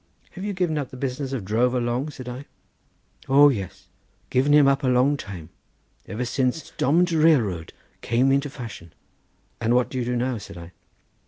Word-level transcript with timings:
"Have 0.31 0.43
you 0.43 0.53
given 0.53 0.79
up 0.79 0.89
the 0.89 0.97
business 0.97 1.31
of 1.31 1.45
drover 1.45 1.79
long?" 1.79 2.09
said 2.09 2.27
I. 2.27 2.45
"O 3.29 3.49
yes; 3.49 3.87
given 4.31 4.51
him 4.51 4.67
up 4.67 4.83
a 4.83 4.87
long 4.87 5.15
time 5.15 5.51
ever 6.07 6.25
since 6.25 6.71
domm'd 6.71 7.11
railroad 7.11 7.71
came 8.01 8.31
into 8.31 8.49
fashion." 8.49 8.93
"And 9.59 9.75
what 9.75 9.91
do 9.91 9.99
you 9.99 10.05
do 10.05 10.15
now?" 10.15 10.39
said 10.39 10.57
I. 10.57 10.71